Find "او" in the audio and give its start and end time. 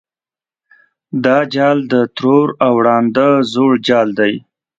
2.65-2.73